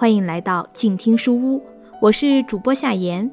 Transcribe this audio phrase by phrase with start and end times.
[0.00, 1.62] 欢迎来到静听书屋，
[2.00, 3.30] 我是主播夏言。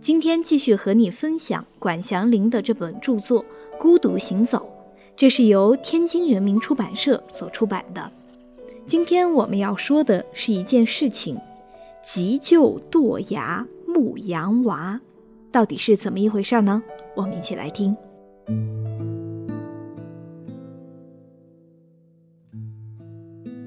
[0.00, 3.40] 今天继续和你分享管祥林的这本著作
[3.78, 4.58] 《孤独行走》，
[5.14, 8.10] 这是由天津人民出版社所出版的。
[8.84, 11.38] 今天我们要说的是一件事情：
[12.02, 15.00] 急救堕崖牧羊娃，
[15.52, 16.82] 到底是怎么一回事呢？
[17.14, 17.96] 我们一起来听。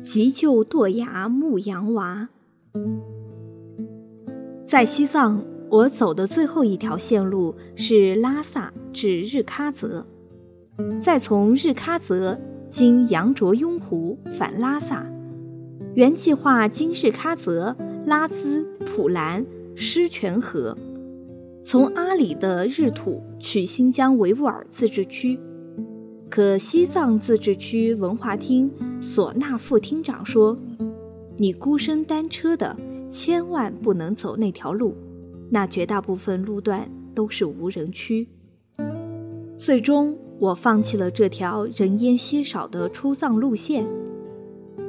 [0.04, 2.28] 急救堕崖牧羊娃，
[4.66, 5.44] 在西藏。
[5.70, 10.04] 我走的最后一条线路是拉萨至日喀则，
[11.00, 12.38] 再从日喀则
[12.68, 15.06] 经羊卓雍湖返拉萨。
[15.94, 17.74] 原计划经日喀则、
[18.06, 20.78] 拉孜、普兰、狮泉河，
[21.64, 25.40] 从阿里的日土去新疆维吾尔自治区。
[26.30, 28.70] 可西藏自治区文化厅
[29.02, 30.58] 索纳副厅长说
[31.42, 32.78] ：“你孤身单车的，
[33.10, 34.94] 千万不能走那条路。”
[35.50, 38.30] 那绝大部分路段都是无人区。
[39.58, 43.84] 最终，我放弃了这条人烟稀少的出藏路线。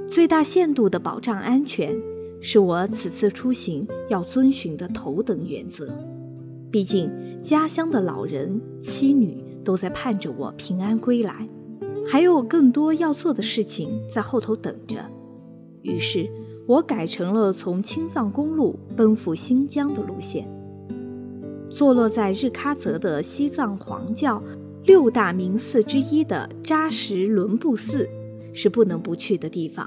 [0.07, 1.99] 最大限度的保障安全，
[2.43, 5.89] 是我此次出行要遵循的头等原则。
[6.71, 11.49] 毕竟，家乡的老人、妻女都在盼着我平安归来，
[12.07, 15.03] 还有更多要做的事情在后头等着。
[15.81, 16.29] 于是。
[16.67, 20.49] 我改成了从青藏公路奔赴新疆的路线。
[21.71, 24.43] 坐落在日喀则的西藏黄教
[24.85, 28.09] 六大名寺之一的扎什伦布寺，
[28.53, 29.87] 是不能不去的地方。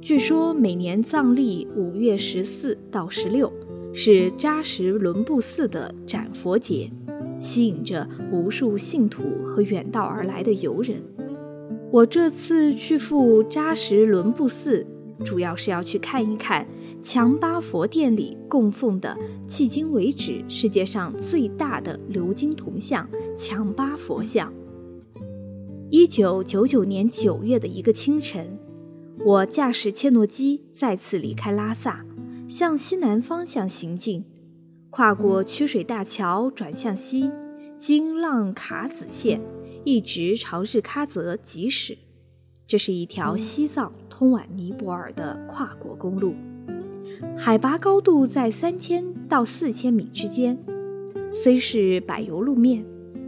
[0.00, 3.52] 据说每年藏历五月十四到十六
[3.92, 6.90] 是扎什伦布寺的斩佛节，
[7.38, 11.02] 吸引着无数信徒和远道而来的游人。
[11.90, 14.86] 我这次去赴扎什伦布寺。
[15.24, 16.66] 主要是要去看一看
[17.02, 19.16] 强巴佛殿里供奉的
[19.48, 24.52] 迄今为止世界上最大的鎏金铜像强巴佛像。
[25.90, 28.58] 一九九九年九月的一个清晨，
[29.24, 32.04] 我驾驶切诺基再次离开拉萨，
[32.48, 34.24] 向西南方向行进，
[34.90, 37.30] 跨过曲水大桥，转向西，
[37.76, 39.40] 经浪卡子县，
[39.84, 41.98] 一直朝日喀则疾驶。
[42.70, 46.36] 这是一条西藏通往尼泊尔的跨国公路，
[47.36, 50.56] 海拔高度在三千到四千米之间。
[51.32, 52.84] 虽是柏油路面，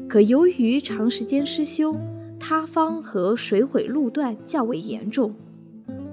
[0.08, 1.92] 可由于长时间失修，
[2.38, 5.34] 塌方和水毁路段较为严重，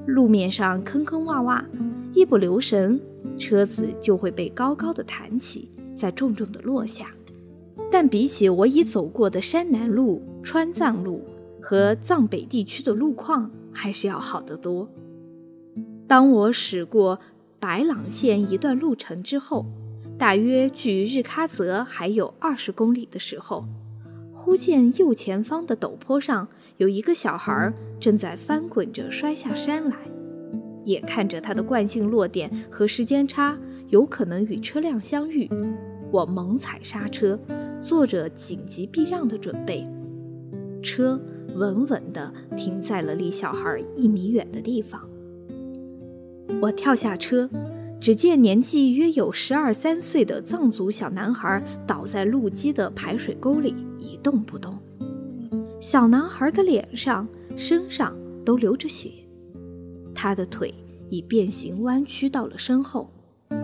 [0.07, 1.63] 路面上坑坑洼洼，
[2.15, 2.99] 一不留神，
[3.37, 7.11] 车子就会被高高的弹起，再重重的落下。
[7.91, 11.21] 但比起我已走过的山南路、川藏路，
[11.61, 14.89] 和藏北地区的路况还是要好得多。
[16.07, 17.19] 当我驶过
[17.59, 19.65] 白朗县一段路程之后，
[20.17, 23.65] 大约距日喀则还有二十公里的时候，
[24.33, 26.47] 忽见右前方的陡坡上
[26.77, 29.97] 有一个小孩正在翻滚着摔下山来。
[30.85, 33.55] 眼看着他的惯性落点和时间差
[33.89, 35.47] 有可能与车辆相遇，
[36.11, 37.37] 我猛踩刹车，
[37.81, 39.85] 做着紧急避让的准备。
[40.81, 41.21] 车。
[41.55, 45.01] 稳稳地停在了离小孩一米远的地方。
[46.61, 47.49] 我跳下车，
[48.01, 54.77] 只见年纪约有十二三岁的藏族小男孩倒在路基的排水沟里一动不动。
[55.79, 59.11] 小男孩的脸上、身上都流着血，
[60.13, 60.73] 他的腿
[61.09, 63.09] 已变形弯曲到了身后，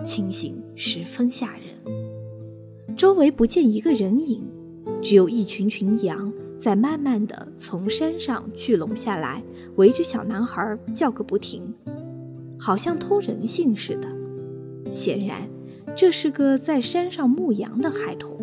[0.04, 2.96] 情形十分吓人。
[2.96, 4.42] 周围不见一个人影，
[5.02, 6.32] 只有一群群羊。
[6.58, 9.42] 在慢慢的从山上聚拢下来，
[9.76, 11.74] 围着小男孩叫个不停，
[12.58, 14.08] 好像通人性似的。
[14.90, 15.48] 显然，
[15.94, 18.36] 这是个在山上牧羊的孩童。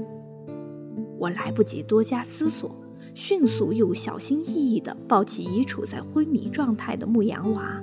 [1.17, 2.75] 我来不及多加思索，
[3.13, 7.81] 迅速又小心翼翼地抱起已处在昏迷状态的牧羊娃，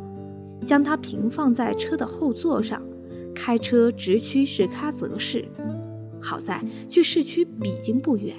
[0.64, 2.82] 将他平放在车的后座上，
[3.34, 5.44] 开车直驱日喀则市。
[6.20, 8.36] 好在距市区已经不远。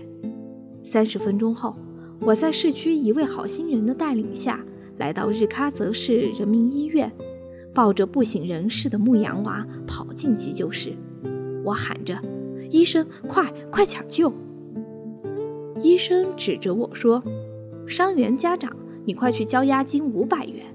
[0.91, 1.73] 三十分钟后，
[2.19, 4.59] 我在市区一位好心人的带领下，
[4.97, 7.09] 来到日喀则市人民医院，
[7.73, 10.91] 抱着不省人事的牧羊娃跑进急救室，
[11.63, 12.19] 我喊着
[12.69, 14.33] ：“医生，快快抢救！”
[15.81, 17.23] 医生指着我说
[17.88, 20.65] ：“伤员家长，你快去交押金五百元。”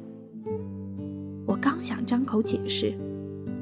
[1.45, 2.95] 我刚想张口解释，“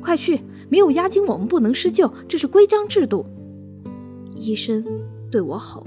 [0.01, 3.27] 快去，没有押金我们不能施救，这是规章制度。”
[4.39, 4.85] 医生
[5.33, 5.85] 对我吼，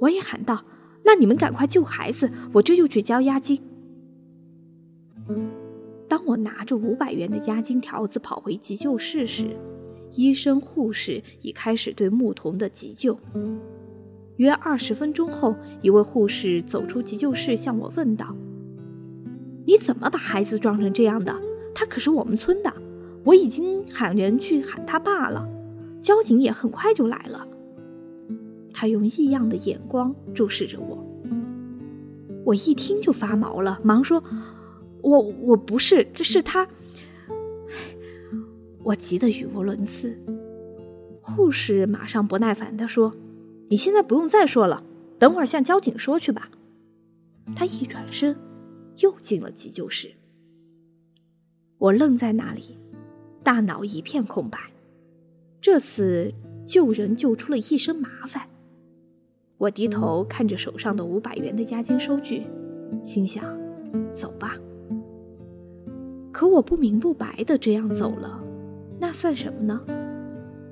[0.00, 0.64] 我也喊道
[1.04, 3.60] ：“那你们赶快救孩子，我这就去交押金。”
[6.08, 9.56] 当我拿着五百元的押金条子跑回急救室时，
[10.12, 13.18] 医生、护士已开始对牧童的急救。
[14.36, 18.36] 约二十分钟后，一位护士走出急救室，向我问道
[19.66, 21.34] ：“你怎么把孩子撞成这样的？
[21.74, 22.72] 他可是我们村的，
[23.24, 25.48] 我已经喊人去喊他爸了，
[26.00, 27.48] 交警也很快就来了。”
[28.78, 31.02] 他用异样的眼光注视着我，
[32.44, 34.22] 我一听就发毛了，忙说
[35.00, 36.68] ：“我我不是，这是他。”
[38.84, 40.14] 我急得语无伦次。
[41.22, 43.14] 护士马上不耐烦地说。
[43.68, 44.84] 你现在不用再说了，
[45.18, 46.50] 等会儿向交警说去吧。
[47.56, 48.36] 他一转身，
[48.98, 50.12] 又进了急救室。
[51.78, 52.78] 我愣在那里，
[53.42, 54.58] 大脑一片空白。
[55.62, 56.32] 这次
[56.66, 58.46] 救人救出了一身麻烦。
[59.58, 62.42] 我低头看着手上的五百元的押金收据，
[63.02, 63.42] 心想：
[64.12, 64.54] 走吧。
[66.30, 68.38] 可我不明不白的这样走了，
[69.00, 69.80] 那算什么呢？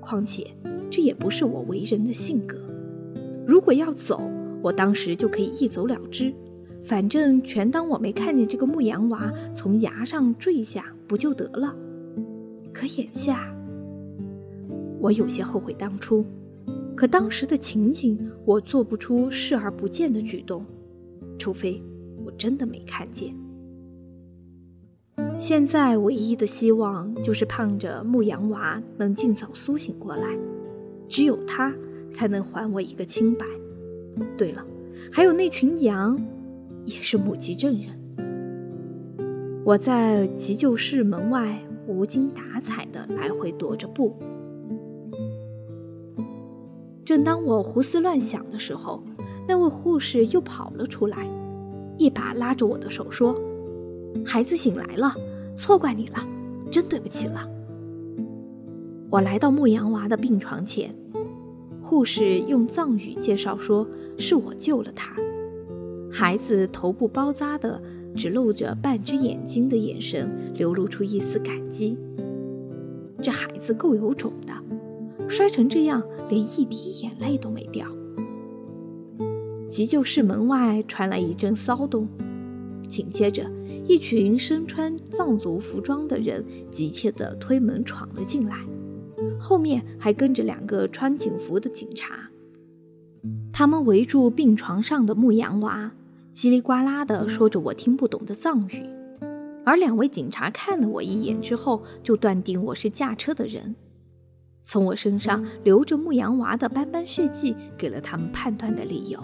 [0.01, 0.47] 况且
[0.91, 2.59] 这也不是我为人的性格。
[3.47, 4.21] 如果要走，
[4.63, 6.31] 我当时就可以一走了之，
[6.83, 11.75] 反正全当我没看见这个牧羊娃从崖上坠下，不就得了？
[12.71, 13.51] 可眼下，
[15.01, 16.23] 我有些后悔当初。
[16.97, 20.65] 可当时的情景，我做不出视而不见的举动，
[21.39, 21.83] 除非
[22.25, 23.35] 我真的没看见。
[25.39, 30.39] 现在唯一的希望就是盼着牧羊娃能尽早苏醒过来，
[31.09, 31.75] 只有他。
[32.15, 33.45] 才能还我一个清白。
[34.39, 34.65] 对了，
[35.11, 36.17] 还有那群羊，
[36.85, 37.91] 也是目击证人。
[39.65, 41.59] 我在急救室门外
[41.89, 44.15] 无精打采的来回踱着步。
[47.05, 49.03] 正当我胡思乱想的时候，
[49.47, 51.27] 那位护士又跑了出来，
[51.99, 53.37] 一把拉着我的手说
[54.25, 55.13] ：“孩子醒来了，
[55.57, 56.15] 错怪你了，
[56.71, 57.47] 真对不起了。”
[59.11, 60.95] 我来到牧羊娃的病床前。
[61.83, 63.87] 护士用藏语介绍说
[64.17, 65.15] ：“是我救了他。”
[66.11, 67.81] 孩子头部包扎的，
[68.17, 71.99] 只露着半只眼睛的眼神，流露出一丝感激。
[73.23, 74.55] 这孩子够有种的，
[75.29, 77.87] 摔成这样，连一滴眼泪都没掉。
[79.69, 82.09] 急救室门外传来一阵骚动，
[82.89, 83.51] 紧接着，
[83.89, 88.59] 一群身穿藏族服装的人急切地推门闯了进来。
[89.41, 92.31] 后面还跟着两个穿警服的警察，
[93.53, 95.91] 他们围住病床上的牧羊娃，
[96.35, 98.85] 叽里呱啦地说着我听不懂的藏语。
[99.65, 103.75] 而两位警察看了我一眼之后，就断定我是驾车的人，
[104.67, 109.21] 从我身上流着牧羊娃的斑斑血迹，给了他们判断的理由。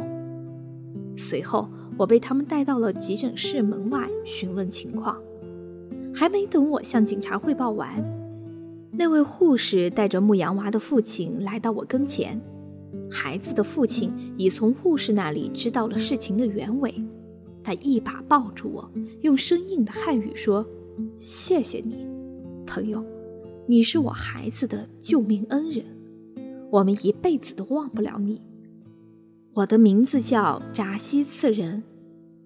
[1.17, 1.67] 随后，
[1.97, 5.19] 我被他们带到了急诊室门外询问情况，
[6.15, 8.05] 还没等我向警察汇报完。
[8.93, 12.39] 那位护士带着牧羊娃的父亲来到我跟前，
[13.11, 16.95] 孩子的父亲已从护士那里知道了事情的原委，
[17.65, 18.91] 他一把抱住我，
[19.23, 20.67] 用生硬的汉语说
[21.19, 22.07] ：“谢谢你，
[22.67, 23.03] 朋友，
[23.71, 25.85] 你是我孩子的救命恩人，
[26.73, 28.43] 我们一辈子都忘不了你。
[29.55, 31.81] 我的名字叫扎西次仁，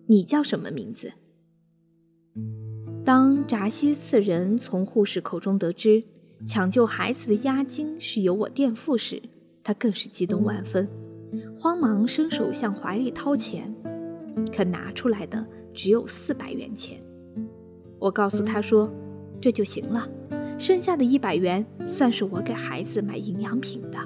[0.04, 1.10] 你叫什么名字？”
[3.06, 6.04] 当扎西次仁从护士口中得知。
[6.46, 9.22] 抢救孩子的押金是由我垫付时，
[9.62, 10.86] 他更是激动万分，
[11.56, 13.74] 慌忙伸手向怀里掏钱，
[14.54, 17.02] 可拿出来的只有四百元钱。
[17.98, 18.92] 我告诉他说
[19.40, 20.06] ：“这就行了，
[20.58, 23.98] 剩下的一百元算是我给孩子买营养品的。”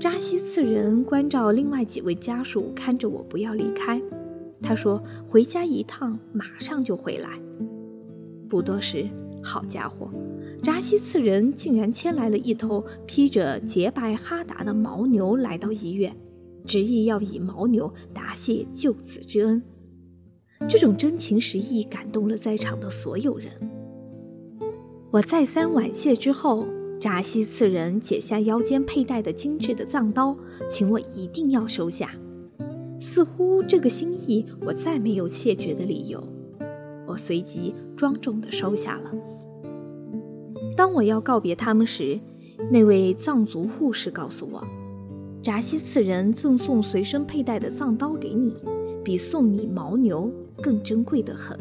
[0.00, 4.02] 扎西次仁关照另外几位家属看着我不要离开，
[4.60, 7.40] 他说：“回家一趟，马上就回来。”
[8.50, 9.08] 不多时，
[9.42, 10.10] 好家伙！
[10.60, 16.14] 扎西次仁竟然牵来了一头披着洁白哈达的牦牛来到医院，
[16.64, 19.62] 执意要以牦牛答谢救子之恩。
[20.68, 23.50] 这种真情实意感动了在场的所有人。
[25.12, 26.66] 我再三婉谢之后，
[26.98, 30.34] 扎西次仁解下腰间佩戴的精致的藏刀，
[30.70, 32.12] 请我一定要收下。
[32.98, 36.26] 似乎这个心意我再没有谢绝的理由。
[37.06, 39.12] 我随即庄重地收下了。
[40.74, 42.18] 当我要告别他们时，
[42.70, 44.66] 那位藏族护士告诉我，
[45.42, 48.56] 扎西次人赠送随身佩戴的藏刀给你，
[49.04, 51.58] 比送你牦牛更珍贵的很，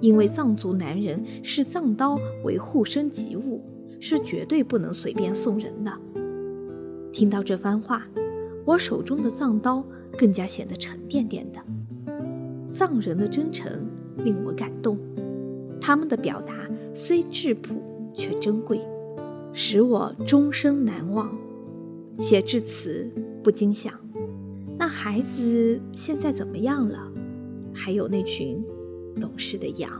[0.00, 3.62] 因为藏族男人视藏刀为护身吉物，
[4.00, 5.92] 是绝对不能随便送人的。
[7.12, 8.06] 听到这番话，
[8.64, 9.84] 我手中的藏刀
[10.16, 11.60] 更加显得沉甸甸的。
[12.72, 13.70] 藏人的真诚
[14.24, 14.98] 令我感动，
[15.80, 17.74] 他们的表达虽质朴
[18.14, 18.80] 却珍贵。
[19.54, 21.36] 使我终生难忘。
[22.18, 23.10] 写至此，
[23.42, 23.92] 不禁想：
[24.78, 27.10] 那孩子现在怎么样了？
[27.72, 28.62] 还有那群
[29.18, 29.90] 懂事的羊。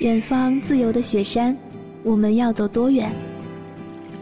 [0.00, 1.56] 远方自由的雪山，
[2.02, 3.10] 我们要走多远？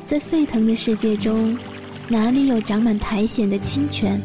[0.05, 1.57] 在沸腾的世界中。
[2.09, 4.21] 哪里有长满苔藓的清泉？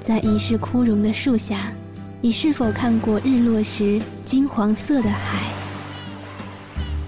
[0.00, 1.70] 在已是枯荣的树下，
[2.22, 5.52] 你是否看过日落时金黄色的海？